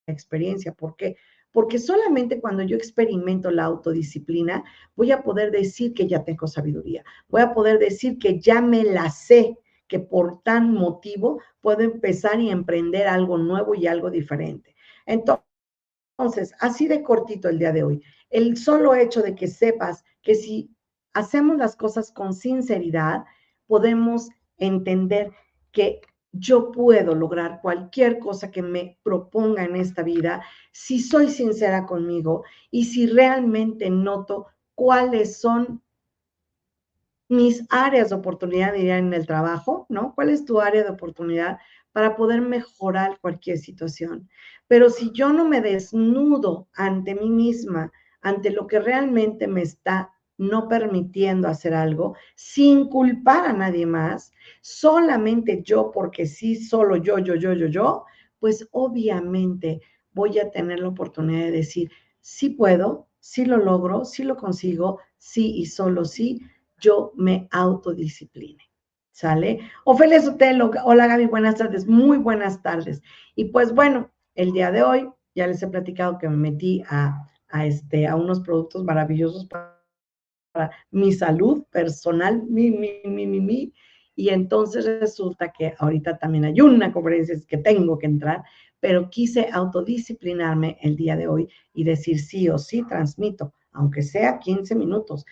experiencia. 0.07 0.73
¿Por 0.73 0.95
qué? 0.95 1.17
porque 1.57 1.79
solamente 1.79 2.39
cuando 2.39 2.63
yo 2.65 2.77
experimento 2.77 3.51
la 3.51 3.65
autodisciplina 3.65 4.63
voy 4.95 5.11
a 5.11 5.23
poder 5.23 5.51
decir 5.51 5.95
que 5.95 6.07
ya 6.07 6.23
tengo 6.23 6.47
sabiduría, 6.47 7.03
voy 7.31 7.41
a 7.41 7.55
poder 7.55 7.79
decir 7.79 8.19
que 8.19 8.39
ya 8.39 8.61
me 8.61 8.85
la 8.85 9.09
sé, 9.09 9.57
que 9.89 9.99
por 9.99 10.43
tan 10.43 10.75
motivo 10.75 11.41
puedo 11.63 11.81
empezar 11.81 12.43
y 12.43 12.51
emprender 12.51 13.07
algo 13.09 13.39
nuevo 13.39 13.75
y 13.75 13.87
algo 13.87 14.11
diferente. 14.11 14.77
Entonces, 15.07 16.53
así 16.61 16.89
de 16.89 17.03
cortito 17.03 17.49
el 17.49 17.59
día 17.59 17.73
de 17.73 17.85
hoy, 17.85 18.03
el 18.29 18.59
solo 18.59 18.95
hecho 18.95 19.23
de 19.23 19.35
que 19.35 19.47
sepas 19.47 20.05
que 20.21 20.35
si 20.35 20.69
hacemos 21.15 21.57
las 21.57 21.75
cosas 21.75 22.13
con 22.13 22.35
sinceridad, 22.35 23.25
podemos 23.67 24.29
entender 24.59 25.33
que 25.73 26.01
yo 26.33 26.71
puedo 26.71 27.15
lograr 27.15 27.61
cualquier 27.63 28.19
cosa 28.19 28.51
que 28.51 28.63
me 28.63 28.99
proponga 29.03 29.65
en 29.65 29.77
esta 29.77 30.03
vida 30.03 30.43
si 30.73 31.01
soy 31.01 31.31
sincera 31.31 31.87
conmigo 31.87 32.45
y 32.71 32.85
si 32.85 33.07
realmente 33.07 33.91
noto 33.91 34.47
cuáles 34.75 35.41
son 35.41 35.83
mis 37.29 37.65
áreas 37.71 38.11
de 38.11 38.17
oportunidad, 38.17 38.73
diría 38.75 38.99
en 38.99 39.13
el 39.13 39.27
trabajo, 39.27 39.87
¿no? 39.89 40.15
¿Cuál 40.15 40.29
es 40.29 40.45
tu 40.45 40.61
área 40.61 40.85
de 40.85 40.91
oportunidad 40.91 41.59
para 41.93 42.15
poder 42.15 42.41
mejorar 42.41 43.19
cualquier 43.21 43.59
situación? 43.59 44.29
Pero 44.69 44.91
si 44.91 45.11
yo 45.13 45.33
no 45.33 45.45
me 45.45 45.61
desnudo 45.61 46.69
ante 46.75 47.15
mí 47.15 47.31
misma, 47.31 47.93
ante 48.21 48.51
lo 48.51 48.67
que 48.67 48.79
realmente 48.79 49.49
me 49.49 49.63
está 49.63 50.13
no 50.39 50.69
permitiendo 50.69 51.49
hacer 51.49 51.75
algo, 51.75 52.17
sin 52.35 52.89
culpar 52.89 53.47
a 53.47 53.53
nadie 53.53 53.87
más, 53.87 54.33
solamente 54.61 55.63
yo, 55.63 55.91
porque 55.93 56.27
sí, 56.27 56.57
solo 56.57 56.97
yo, 56.97 57.19
yo, 57.19 57.35
yo, 57.35 57.53
yo, 57.53 57.67
yo, 57.67 58.05
pues 58.39 58.69
obviamente 58.73 59.81
voy 60.13 60.39
a 60.39 60.51
tener 60.51 60.81
la 60.81 60.89
oportunidad 60.89 61.47
de 61.47 61.51
decir, 61.53 61.91
sí 62.21 62.51
puedo, 62.51 63.09
sí 63.19 63.45
lo 63.45 63.57
logro, 63.57 64.05
sí 64.05 64.23
lo 64.23 64.37
consigo, 64.37 65.01
sí 65.17 65.55
y 65.57 65.67
solo 65.67 66.05
sí, 66.05 66.41
yo 66.79 67.13
me 67.17 67.49
autodiscipline. 67.51 68.59
¿Sale? 69.13 69.61
Ofelia 69.85 70.21
Sotelo, 70.21 70.71
hola 70.85 71.07
Gaby, 71.07 71.25
buenas 71.25 71.55
tardes, 71.55 71.87
muy 71.87 72.19
buenas 72.19 72.61
tardes. 72.61 73.01
Y 73.35 73.47
pues 73.47 73.73
bueno, 73.73 74.11
el 74.35 74.53
día 74.53 74.71
de 74.71 74.83
hoy 74.83 75.11
ya 75.35 75.47
les 75.47 75.63
he 75.63 75.69
platicado 75.69 76.19
que 76.19 76.29
me 76.29 76.37
metí 76.37 76.83
a, 76.91 77.27
a, 77.49 77.65
este, 77.65 78.07
a 78.07 78.15
unos 78.15 78.41
productos 78.41 78.85
maravillosos 78.85 79.47
para 79.47 79.76
mi 80.91 81.13
salud 81.13 81.65
personal, 81.71 82.43
mi, 82.49 82.71
mi, 82.71 83.01
mi, 83.05 83.27
mi, 83.27 83.41
mi. 83.41 83.73
Y 84.15 84.31
entonces 84.31 84.87
resulta 85.01 85.53
que 85.53 85.75
ahorita 85.79 86.19
también 86.19 86.47
hay 86.47 86.61
una 86.61 86.93
conferencia 86.93 87.37
que 87.47 87.59
tengo 87.59 87.99
que 87.99 88.07
entrar, 88.07 88.43
pero 88.81 89.11
quise 89.11 89.49
autodisciplinarme 89.53 90.79
el 90.81 90.97
día 90.97 91.17
de 91.17 91.29
hoy 91.29 91.49
y 91.75 91.85
decir 91.85 92.21
sí 92.21 92.49
o 92.49 92.59
sí 92.59 92.83
transmito, 92.87 93.53
aunque 93.73 94.03
sea 94.03 94.39
15 94.39 94.75
minutos. 94.75 95.27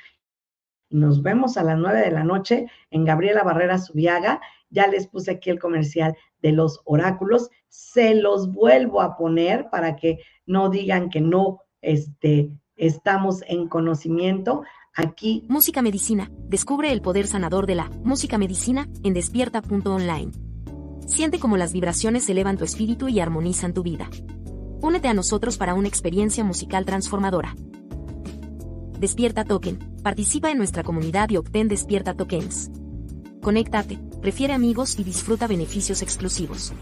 Nos 0.90 1.22
vemos 1.22 1.56
a 1.56 1.64
las 1.64 1.78
9 1.78 2.00
de 2.00 2.10
la 2.10 2.24
noche 2.24 2.66
en 2.90 3.04
Gabriela 3.04 3.42
Barrera 3.42 3.78
Subiaga. 3.78 4.40
Ya 4.70 4.86
les 4.86 5.06
puse 5.06 5.32
aquí 5.32 5.50
el 5.50 5.58
comercial 5.58 6.16
de 6.40 6.52
los 6.52 6.80
oráculos. 6.84 7.50
Se 7.68 8.14
los 8.14 8.52
vuelvo 8.52 9.00
a 9.00 9.16
poner 9.16 9.68
para 9.70 9.96
que 9.96 10.18
no 10.46 10.68
digan 10.68 11.08
que 11.08 11.20
no 11.20 11.60
este, 11.80 12.50
estamos 12.76 13.42
en 13.48 13.68
conocimiento. 13.68 14.62
Aquí. 14.96 15.44
Música 15.48 15.82
Medicina. 15.82 16.30
Descubre 16.48 16.92
el 16.92 17.02
poder 17.02 17.26
sanador 17.26 17.66
de 17.66 17.74
la 17.74 17.90
música 18.04 18.38
medicina 18.38 18.88
en 19.02 19.12
despierta.online. 19.12 20.30
Siente 21.08 21.40
cómo 21.40 21.56
las 21.56 21.72
vibraciones 21.72 22.28
elevan 22.28 22.56
tu 22.56 22.62
espíritu 22.62 23.08
y 23.08 23.18
armonizan 23.18 23.74
tu 23.74 23.82
vida. 23.82 24.08
Únete 24.80 25.08
a 25.08 25.14
nosotros 25.14 25.56
para 25.56 25.74
una 25.74 25.88
experiencia 25.88 26.44
musical 26.44 26.84
transformadora. 26.84 27.56
Despierta 29.00 29.44
Token. 29.44 29.78
Participa 30.04 30.52
en 30.52 30.58
nuestra 30.58 30.84
comunidad 30.84 31.28
y 31.30 31.38
obtén 31.38 31.66
Despierta 31.66 32.14
Tokens. 32.14 32.70
Conéctate, 33.42 33.98
prefiere 34.22 34.52
amigos 34.52 34.98
y 35.00 35.02
disfruta 35.02 35.48
beneficios 35.48 36.02
exclusivos. 36.02 36.72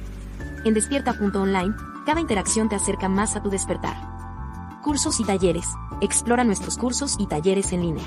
En 0.67 0.75
despierta.online, 0.75 1.75
cada 2.05 2.21
interacción 2.21 2.69
te 2.69 2.77
acerca 2.77 3.09
más 3.09 3.37
a 3.37 3.43
tu 3.43 3.49
despertar. 3.49 4.12
Cursos 4.83 5.21
y 5.21 5.25
talleres. 5.25 5.67
Explora 6.01 6.43
nuestros 6.43 6.77
cursos 6.77 7.15
y 7.17 7.29
talleres 7.29 7.73
en 7.73 7.83
línea. 7.83 8.05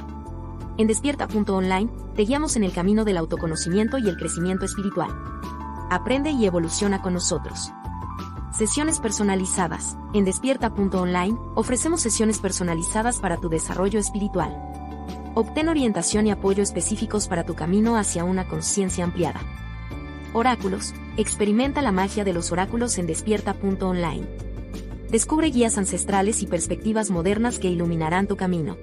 En 0.77 0.87
despierta.online, 0.87 1.89
te 2.15 2.23
guiamos 2.23 2.57
en 2.57 2.65
el 2.65 2.73
camino 2.73 3.05
del 3.05 3.15
autoconocimiento 3.15 3.97
y 3.97 4.09
el 4.09 4.17
crecimiento 4.17 4.65
espiritual. 4.65 5.09
Aprende 5.89 6.31
y 6.31 6.45
evoluciona 6.45 7.01
con 7.01 7.13
nosotros. 7.13 7.71
Sesiones 8.51 8.99
personalizadas. 8.99 9.95
En 10.13 10.25
despierta.online, 10.25 11.37
ofrecemos 11.55 12.01
sesiones 12.01 12.39
personalizadas 12.39 13.19
para 13.19 13.37
tu 13.37 13.47
desarrollo 13.47 13.97
espiritual. 13.97 14.53
Obtén 15.33 15.69
orientación 15.69 16.27
y 16.27 16.31
apoyo 16.31 16.61
específicos 16.61 17.29
para 17.29 17.45
tu 17.45 17.55
camino 17.55 17.95
hacia 17.95 18.25
una 18.25 18.49
conciencia 18.49 19.05
ampliada. 19.05 19.39
Oráculos. 20.33 20.93
Experimenta 21.15 21.81
la 21.81 21.93
magia 21.93 22.25
de 22.25 22.33
los 22.33 22.51
oráculos 22.51 22.97
en 22.97 23.07
despierta.online. 23.07 24.54
Descubre 25.09 25.47
guías 25.47 25.77
ancestrales 25.77 26.41
y 26.41 26.47
perspectivas 26.47 27.09
modernas 27.11 27.59
que 27.59 27.69
iluminarán 27.69 28.27
tu 28.27 28.35
camino. 28.35 28.77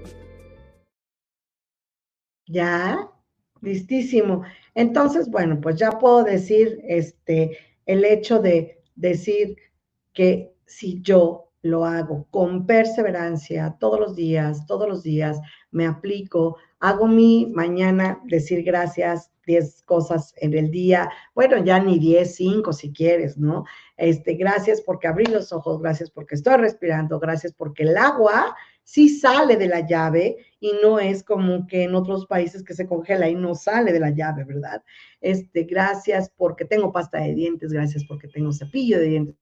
Ya, 2.46 3.10
listísimo. 3.60 4.42
Entonces, 4.74 5.28
bueno, 5.28 5.60
pues 5.60 5.76
ya 5.76 5.98
puedo 5.98 6.24
decir 6.24 6.80
este 6.84 7.58
el 7.86 8.04
hecho 8.04 8.40
de 8.40 8.82
decir 8.94 9.56
que 10.12 10.54
si 10.66 11.00
yo 11.02 11.51
lo 11.62 11.84
hago 11.84 12.26
con 12.30 12.66
perseverancia 12.66 13.76
todos 13.78 13.98
los 13.98 14.16
días, 14.16 14.66
todos 14.66 14.88
los 14.88 15.02
días, 15.02 15.40
me 15.70 15.86
aplico, 15.86 16.58
hago 16.80 17.06
mi 17.06 17.46
mañana 17.54 18.20
decir 18.24 18.62
gracias, 18.64 19.30
10 19.46 19.82
cosas 19.82 20.34
en 20.36 20.54
el 20.54 20.70
día, 20.70 21.10
bueno, 21.34 21.62
ya 21.64 21.80
ni 21.80 21.98
10, 21.98 22.34
5 22.34 22.72
si 22.72 22.92
quieres, 22.92 23.36
¿no? 23.36 23.64
Este, 23.96 24.34
gracias 24.34 24.80
porque 24.80 25.08
abrí 25.08 25.26
los 25.26 25.52
ojos, 25.52 25.80
gracias 25.80 26.10
porque 26.10 26.34
estoy 26.34 26.56
respirando, 26.56 27.18
gracias 27.18 27.52
porque 27.52 27.84
el 27.84 27.96
agua 27.96 28.54
sí 28.84 29.08
sale 29.08 29.56
de 29.56 29.68
la 29.68 29.86
llave 29.86 30.36
y 30.60 30.72
no 30.82 30.98
es 30.98 31.22
como 31.22 31.66
que 31.66 31.84
en 31.84 31.94
otros 31.94 32.26
países 32.26 32.62
que 32.62 32.74
se 32.74 32.86
congela 32.86 33.28
y 33.28 33.34
no 33.34 33.54
sale 33.54 33.92
de 33.92 34.00
la 34.00 34.10
llave, 34.10 34.44
¿verdad? 34.44 34.82
Este, 35.20 35.64
gracias 35.64 36.30
porque 36.36 36.64
tengo 36.64 36.92
pasta 36.92 37.18
de 37.18 37.34
dientes, 37.34 37.72
gracias 37.72 38.04
porque 38.04 38.28
tengo 38.28 38.52
cepillo 38.52 38.98
de 38.98 39.06
dientes, 39.06 39.36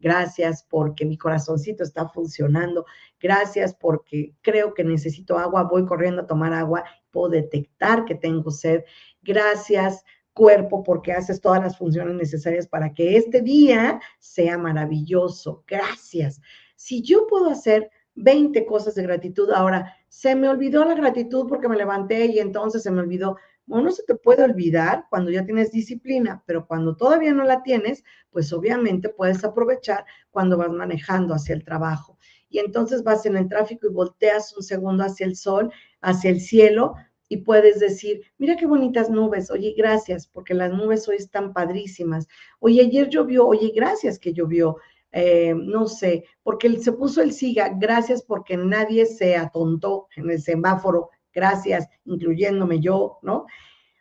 Gracias 0.00 0.66
porque 0.68 1.04
mi 1.04 1.16
corazoncito 1.16 1.82
está 1.82 2.08
funcionando. 2.08 2.84
Gracias 3.20 3.74
porque 3.74 4.34
creo 4.42 4.74
que 4.74 4.84
necesito 4.84 5.38
agua. 5.38 5.64
Voy 5.64 5.86
corriendo 5.86 6.22
a 6.22 6.26
tomar 6.26 6.52
agua. 6.52 6.84
Puedo 7.10 7.30
detectar 7.30 8.04
que 8.04 8.14
tengo 8.14 8.50
sed. 8.50 8.84
Gracias 9.22 10.04
cuerpo 10.34 10.82
porque 10.82 11.12
haces 11.12 11.40
todas 11.40 11.62
las 11.62 11.76
funciones 11.76 12.14
necesarias 12.14 12.66
para 12.66 12.92
que 12.94 13.16
este 13.16 13.42
día 13.42 14.00
sea 14.18 14.58
maravilloso. 14.58 15.64
Gracias. 15.66 16.40
Si 16.76 17.02
yo 17.02 17.26
puedo 17.26 17.50
hacer 17.50 17.90
20 18.14 18.66
cosas 18.66 18.94
de 18.94 19.02
gratitud, 19.02 19.50
ahora 19.50 19.94
se 20.08 20.34
me 20.34 20.48
olvidó 20.48 20.84
la 20.84 20.94
gratitud 20.94 21.46
porque 21.48 21.68
me 21.68 21.76
levanté 21.76 22.26
y 22.26 22.38
entonces 22.38 22.82
se 22.82 22.90
me 22.90 23.00
olvidó. 23.00 23.36
Bueno, 23.66 23.90
se 23.90 24.02
te 24.02 24.14
puede 24.14 24.42
olvidar 24.42 25.06
cuando 25.08 25.30
ya 25.30 25.44
tienes 25.44 25.70
disciplina, 25.70 26.42
pero 26.46 26.66
cuando 26.66 26.96
todavía 26.96 27.32
no 27.32 27.44
la 27.44 27.62
tienes, 27.62 28.04
pues 28.30 28.52
obviamente 28.52 29.08
puedes 29.08 29.44
aprovechar 29.44 30.04
cuando 30.30 30.56
vas 30.58 30.70
manejando 30.70 31.34
hacia 31.34 31.54
el 31.54 31.64
trabajo. 31.64 32.18
Y 32.48 32.58
entonces 32.58 33.02
vas 33.02 33.24
en 33.24 33.36
el 33.36 33.48
tráfico 33.48 33.86
y 33.86 33.92
volteas 33.92 34.54
un 34.56 34.62
segundo 34.62 35.04
hacia 35.04 35.26
el 35.26 35.36
sol, 35.36 35.72
hacia 36.00 36.30
el 36.30 36.40
cielo, 36.40 36.94
y 37.28 37.38
puedes 37.38 37.80
decir, 37.80 38.20
mira 38.36 38.56
qué 38.56 38.66
bonitas 38.66 39.08
nubes, 39.08 39.50
oye, 39.50 39.74
gracias, 39.74 40.26
porque 40.26 40.52
las 40.52 40.70
nubes 40.70 41.08
hoy 41.08 41.16
están 41.16 41.54
padrísimas. 41.54 42.28
Oye, 42.58 42.82
ayer 42.82 43.08
llovió, 43.08 43.46
oye, 43.46 43.72
gracias 43.74 44.18
que 44.18 44.34
llovió. 44.34 44.76
Eh, 45.12 45.54
no 45.54 45.86
sé, 45.86 46.24
porque 46.42 46.78
se 46.78 46.92
puso 46.92 47.22
el 47.22 47.32
SIGA, 47.32 47.76
gracias 47.78 48.22
porque 48.22 48.58
nadie 48.58 49.06
se 49.06 49.36
atontó 49.36 50.08
en 50.16 50.30
el 50.30 50.42
semáforo, 50.42 51.08
gracias, 51.32 51.88
incluyéndome 52.04 52.80
yo, 52.80 53.18
¿no? 53.22 53.46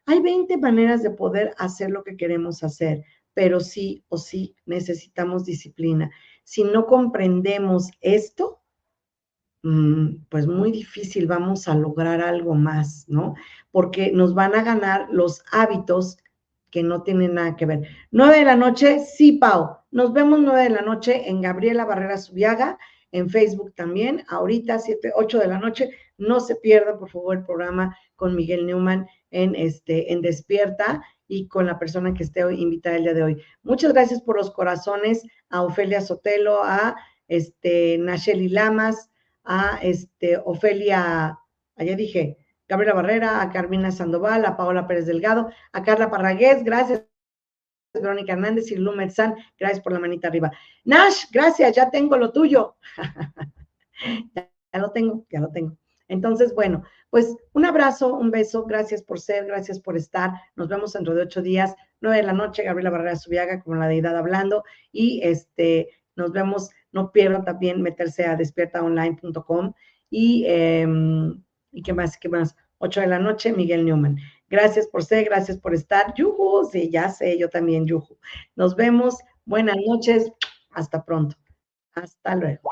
Hay 0.06 0.22
20 0.22 0.58
maneras 0.58 1.04
de 1.04 1.12
poder 1.12 1.54
hacer 1.58 1.92
lo 1.92 2.04
que 2.04 2.18
queremos 2.18 2.64
hacer, 2.64 3.04
pero 3.34 3.60
sí 3.60 4.04
o 4.10 4.18
sí 4.18 4.56
necesitamos 4.66 5.46
disciplina. 5.46 6.12
Si 6.44 6.64
no 6.64 6.86
comprendemos 6.86 7.92
esto, 8.02 8.62
Mm, 9.64 10.26
pues 10.30 10.48
muy 10.48 10.72
difícil 10.72 11.28
vamos 11.28 11.68
a 11.68 11.76
lograr 11.76 12.22
algo 12.22 12.56
más, 12.56 13.06
¿no? 13.08 13.36
Porque 13.72 14.12
nos 14.12 14.34
van 14.34 14.56
a 14.56 14.64
ganar 14.64 15.08
los 15.12 15.44
hábitos 15.52 16.18
que 16.72 16.82
no 16.84 17.04
tienen 17.04 17.36
nada 17.36 17.56
que 17.56 17.66
ver. 17.68 17.88
Nueve 18.12 18.40
de 18.40 18.46
la 18.46 18.56
noche, 18.56 19.00
sí, 19.00 19.34
Pau. 19.34 19.78
Nos 19.92 20.14
vemos 20.14 20.40
nueve 20.40 20.64
de 20.64 20.70
la 20.72 20.82
noche 20.82 21.30
en 21.30 21.42
Gabriela 21.42 21.86
Barrera 21.86 22.18
Subiaga, 22.18 22.80
en 23.12 23.30
Facebook 23.30 23.74
también. 23.76 24.24
Ahorita, 24.28 24.80
siete, 24.80 25.12
ocho 25.16 25.40
de 25.40 25.48
la 25.48 25.60
noche. 25.60 25.90
No 26.18 26.40
se 26.40 26.56
pierda, 26.56 26.98
por 26.98 27.10
favor, 27.10 27.38
el 27.38 27.44
programa 27.44 27.98
con 28.16 28.36
Miguel 28.36 28.66
Newman 28.66 29.08
en, 29.32 29.56
este, 29.56 30.14
en 30.14 30.22
Despierta 30.22 31.04
y 31.28 31.48
con 31.48 31.66
la 31.66 31.80
persona 31.80 32.14
que 32.14 32.24
esté 32.24 32.42
invitada 32.54 32.98
el 32.98 33.04
día 33.04 33.14
de 33.14 33.24
hoy. 33.24 33.44
Muchas 33.64 33.94
gracias 33.94 34.22
por 34.22 34.36
los 34.36 34.52
corazones 34.52 35.24
a 35.50 35.64
Ofelia 35.64 36.02
Sotelo, 36.02 36.62
a 36.64 36.96
este, 37.28 37.98
Nacheli 37.98 38.50
Lamas, 38.50 39.10
a 39.44 39.80
este, 39.82 40.38
Ofelia, 40.44 41.40
allá 41.76 41.96
dije, 41.96 42.38
Gabriela 42.68 42.94
Barrera, 42.94 43.42
a 43.42 43.50
Carmina 43.50 43.92
Sandoval, 43.92 44.46
a 44.46 44.56
Paola 44.56 44.88
Pérez 44.88 45.06
Delgado, 45.06 45.50
a 45.72 45.84
Carla 45.84 46.10
Parragués, 46.10 46.64
gracias. 46.64 47.11
Verónica 47.94 48.34
Hernández 48.34 48.72
y 48.72 48.76
Lumet 48.76 49.12
San, 49.12 49.36
gracias 49.60 49.82
por 49.82 49.94
la 49.94 50.00
manita 50.00 50.28
arriba. 50.28 50.52
Nash, 50.86 51.26
gracias, 51.32 51.76
ya 51.76 51.90
tengo 51.90 52.18
lo 52.18 52.32
tuyo. 52.32 52.76
ya, 54.36 54.80
lo 54.80 54.92
tengo, 54.92 55.26
ya 55.30 55.40
lo 55.40 55.50
tengo. 55.52 55.78
Entonces, 56.08 56.54
bueno, 56.54 56.84
pues 57.10 57.36
un 57.54 57.66
abrazo, 57.66 58.16
un 58.16 58.32
beso, 58.32 58.66
gracias 58.66 59.02
por 59.02 59.20
ser, 59.20 59.46
gracias 59.46 59.80
por 59.80 59.98
estar. 59.98 60.32
Nos 60.56 60.68
vemos 60.68 60.94
dentro 60.94 61.14
de 61.16 61.24
ocho 61.24 61.42
días, 61.42 61.76
nueve 62.02 62.18
de 62.18 62.24
la 62.24 62.34
noche, 62.34 62.64
Gabriela 62.64 62.90
Barrera 62.90 63.16
Subiaga, 63.16 63.62
como 63.62 63.78
la 63.78 63.88
deidad 63.88 64.18
hablando, 64.18 64.64
y 64.92 65.22
este, 65.24 65.90
nos 66.16 66.32
vemos 66.32 66.70
no 66.92 67.12
pierdan 67.12 67.46
también 67.46 67.82
meterse 67.82 68.26
a 68.26 68.36
despiertaonline.com 68.36 69.74
y, 70.10 70.44
em, 70.48 71.42
y 71.72 71.82
qué 71.82 71.94
más, 71.94 72.18
qué 72.18 72.30
más, 72.30 72.56
8 72.80 73.02
de 73.02 73.08
la 73.08 73.20
noche, 73.20 73.54
Miguel 73.54 73.86
Newman. 73.86 74.18
Gracias 74.52 74.86
por 74.86 75.06
ser, 75.06 75.24
gracias 75.24 75.58
por 75.58 75.74
estar. 75.74 76.14
Yuhu, 76.14 76.66
sí, 76.70 76.90
ya 76.92 77.10
sé, 77.10 77.38
yo 77.38 77.50
también, 77.50 77.88
Yuhu. 77.88 78.18
Nos 78.58 78.76
vemos, 78.76 79.16
buenas 79.46 79.78
noches, 79.88 80.30
hasta 80.72 81.06
pronto. 81.06 81.38
Hasta 81.94 82.36
luego. 82.36 82.70